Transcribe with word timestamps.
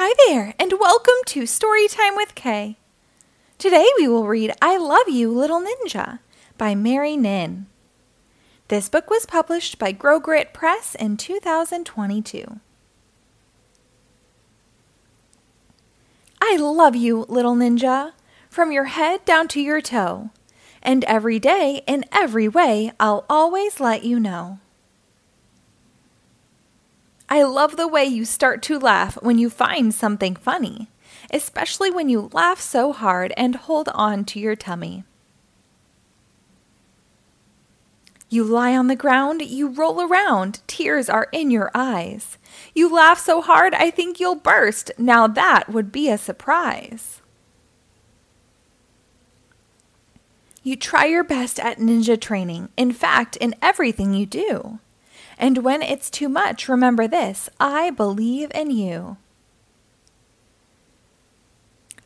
Hi 0.00 0.14
there, 0.28 0.54
and 0.60 0.74
welcome 0.78 1.16
to 1.26 1.42
Storytime 1.42 2.14
with 2.14 2.36
K. 2.36 2.76
Today 3.58 3.84
we 3.98 4.06
will 4.06 4.28
read 4.28 4.52
I 4.62 4.76
Love 4.76 5.08
You, 5.08 5.28
Little 5.28 5.60
Ninja 5.60 6.20
by 6.56 6.76
Mary 6.76 7.16
Nhin. 7.16 7.66
This 8.68 8.88
book 8.88 9.10
was 9.10 9.26
published 9.26 9.76
by 9.76 9.90
Grow 9.90 10.20
Grit 10.20 10.54
Press 10.54 10.94
in 10.94 11.16
2022. 11.16 12.60
I 16.40 16.56
love 16.56 16.94
you, 16.94 17.26
little 17.28 17.56
ninja, 17.56 18.12
from 18.48 18.70
your 18.70 18.84
head 18.84 19.24
down 19.24 19.48
to 19.48 19.60
your 19.60 19.80
toe. 19.80 20.30
And 20.80 21.02
every 21.06 21.40
day, 21.40 21.82
in 21.88 22.04
every 22.12 22.46
way, 22.46 22.92
I'll 23.00 23.26
always 23.28 23.80
let 23.80 24.04
you 24.04 24.20
know. 24.20 24.60
I 27.30 27.42
love 27.42 27.76
the 27.76 27.88
way 27.88 28.04
you 28.06 28.24
start 28.24 28.62
to 28.64 28.78
laugh 28.78 29.18
when 29.22 29.38
you 29.38 29.50
find 29.50 29.92
something 29.92 30.34
funny, 30.34 30.88
especially 31.30 31.90
when 31.90 32.08
you 32.08 32.30
laugh 32.32 32.60
so 32.60 32.92
hard 32.92 33.34
and 33.36 33.54
hold 33.54 33.90
on 33.90 34.24
to 34.26 34.40
your 34.40 34.56
tummy. 34.56 35.04
You 38.30 38.44
lie 38.44 38.76
on 38.76 38.88
the 38.88 38.96
ground, 38.96 39.42
you 39.42 39.68
roll 39.68 40.02
around, 40.02 40.60
tears 40.66 41.08
are 41.08 41.28
in 41.32 41.50
your 41.50 41.70
eyes. 41.74 42.36
You 42.74 42.92
laugh 42.94 43.18
so 43.18 43.40
hard, 43.40 43.74
I 43.74 43.90
think 43.90 44.20
you'll 44.20 44.34
burst. 44.34 44.90
Now 44.98 45.26
that 45.26 45.68
would 45.68 45.90
be 45.92 46.10
a 46.10 46.18
surprise. 46.18 47.20
You 50.62 50.76
try 50.76 51.06
your 51.06 51.24
best 51.24 51.58
at 51.58 51.78
ninja 51.78 52.20
training, 52.20 52.68
in 52.76 52.92
fact, 52.92 53.36
in 53.36 53.54
everything 53.62 54.12
you 54.12 54.26
do. 54.26 54.78
And 55.38 55.58
when 55.58 55.82
it's 55.82 56.10
too 56.10 56.28
much, 56.28 56.68
remember 56.68 57.06
this 57.06 57.48
I 57.60 57.90
believe 57.90 58.50
in 58.54 58.72
you. 58.72 59.16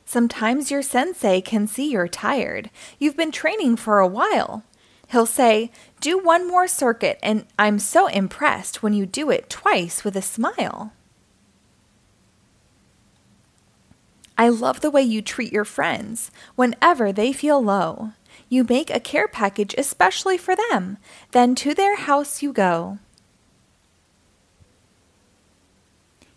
Sometimes 0.05 0.71
your 0.71 0.83
sensei 0.83 1.41
can 1.41 1.67
see 1.67 1.91
you're 1.91 2.07
tired. 2.07 2.69
You've 2.99 3.17
been 3.17 3.33
training 3.33 3.77
for 3.77 3.99
a 3.99 4.07
while. 4.07 4.63
He'll 5.09 5.25
say, 5.25 5.71
Do 6.01 6.19
one 6.19 6.47
more 6.47 6.69
circuit, 6.69 7.19
and 7.23 7.47
I'm 7.59 7.79
so 7.79 8.09
impressed 8.09 8.83
when 8.83 8.93
you 8.93 9.07
do 9.07 9.31
it 9.31 9.49
twice 9.49 10.05
with 10.05 10.15
a 10.15 10.23
smile. 10.23 10.93
I 14.37 14.51
love 14.51 14.81
the 14.81 14.91
way 14.91 15.03
you 15.03 15.23
treat 15.23 15.53
your 15.53 15.65
friends 15.65 16.31
whenever 16.57 17.13
they 17.13 17.33
feel 17.33 17.63
low. 17.63 18.13
You 18.51 18.65
make 18.65 18.91
a 18.91 19.01
care 19.01 19.29
package 19.29 19.75
especially 19.79 20.37
for 20.37 20.55
them, 20.55 20.99
then 21.31 21.55
to 21.57 21.75
their 21.75 21.97
house 21.97 22.43
you 22.43 22.53
go. 22.53 22.99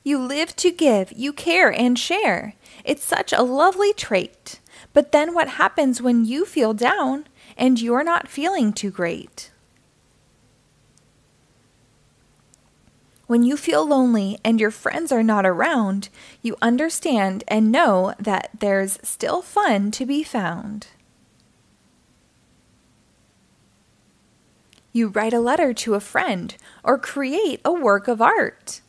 You 0.06 0.20
live 0.20 0.56
to 0.58 0.70
give, 0.70 1.12
you 1.14 1.34
care 1.34 1.74
and 1.74 1.98
share. 1.98 2.54
It's 2.84 3.04
such 3.04 3.34
a 3.34 3.42
lovely 3.42 3.92
trait. 3.92 4.60
But 4.94 5.12
then 5.12 5.34
what 5.34 5.58
happens 5.58 6.00
when 6.00 6.26
you 6.26 6.46
feel 6.46 6.76
down 6.76 7.26
and 7.58 7.82
you're 7.82 8.04
not 8.04 8.28
feeling 8.28 8.72
too 8.72 8.92
great? 8.92 9.50
When 13.26 13.42
you 13.42 13.58
feel 13.58 13.84
lonely 13.84 14.38
and 14.46 14.62
your 14.62 14.70
friends 14.70 15.12
are 15.12 15.24
not 15.24 15.44
around, 15.44 16.10
you 16.44 16.56
understand 16.62 17.44
and 17.48 17.72
know 17.72 18.14
that 18.20 18.52
there's 18.60 19.00
still 19.02 19.42
fun 19.42 19.90
to 19.90 20.06
be 20.06 20.22
found. 20.22 20.86
You 24.94 25.08
write 25.08 25.34
a 25.34 25.40
letter 25.40 25.74
to 25.74 25.96
a 25.96 26.00
friend 26.00 26.56
or 26.84 27.00
create 27.00 27.60
a 27.66 27.74
work 27.74 28.08
of 28.08 28.22
art 28.22 28.82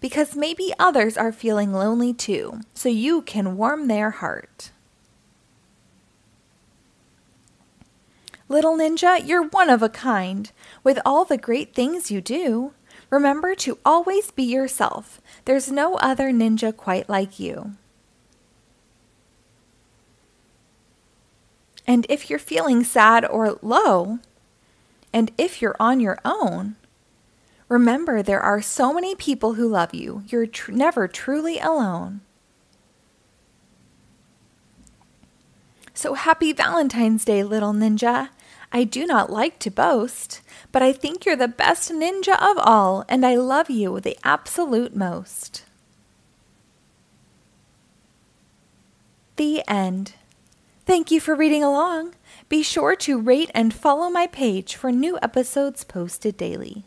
because 0.00 0.34
maybe 0.34 0.72
others 0.78 1.16
are 1.16 1.32
feeling 1.32 1.72
lonely 1.72 2.12
too, 2.12 2.60
so 2.74 2.88
you 2.88 3.22
can 3.22 3.56
warm 3.56 3.86
their 3.86 4.10
heart. 4.10 4.72
Little 8.48 8.76
ninja, 8.76 9.24
you're 9.24 9.46
one 9.46 9.70
of 9.70 9.82
a 9.82 9.88
kind. 9.88 10.50
With 10.82 10.98
all 11.06 11.24
the 11.24 11.38
great 11.38 11.72
things 11.72 12.10
you 12.10 12.20
do, 12.20 12.72
remember 13.08 13.54
to 13.54 13.78
always 13.84 14.32
be 14.32 14.42
yourself. 14.42 15.20
There's 15.44 15.70
no 15.70 15.94
other 15.96 16.32
ninja 16.32 16.76
quite 16.76 17.08
like 17.08 17.38
you. 17.38 17.76
And 21.86 22.06
if 22.08 22.28
you're 22.28 22.38
feeling 22.38 22.82
sad 22.82 23.24
or 23.24 23.58
low, 23.62 24.18
and 25.12 25.30
if 25.38 25.60
you're 25.60 25.76
on 25.78 26.00
your 26.00 26.18
own, 26.24 26.76
Remember, 27.70 28.20
there 28.20 28.40
are 28.40 28.60
so 28.60 28.92
many 28.92 29.14
people 29.14 29.54
who 29.54 29.68
love 29.68 29.94
you. 29.94 30.24
You're 30.26 30.46
tr- 30.46 30.72
never 30.72 31.06
truly 31.06 31.60
alone. 31.60 32.20
So 35.94 36.14
happy 36.14 36.52
Valentine's 36.52 37.24
Day, 37.24 37.44
little 37.44 37.72
ninja. 37.72 38.30
I 38.72 38.82
do 38.82 39.06
not 39.06 39.30
like 39.30 39.60
to 39.60 39.70
boast, 39.70 40.40
but 40.72 40.82
I 40.82 40.92
think 40.92 41.24
you're 41.24 41.36
the 41.36 41.46
best 41.46 41.92
ninja 41.92 42.34
of 42.42 42.58
all, 42.58 43.04
and 43.08 43.24
I 43.24 43.36
love 43.36 43.70
you 43.70 44.00
the 44.00 44.18
absolute 44.24 44.96
most. 44.96 45.62
The 49.36 49.62
end. 49.68 50.14
Thank 50.86 51.12
you 51.12 51.20
for 51.20 51.36
reading 51.36 51.62
along. 51.62 52.16
Be 52.48 52.64
sure 52.64 52.96
to 52.96 53.20
rate 53.20 53.52
and 53.54 53.72
follow 53.72 54.10
my 54.10 54.26
page 54.26 54.74
for 54.74 54.90
new 54.90 55.20
episodes 55.22 55.84
posted 55.84 56.36
daily. 56.36 56.84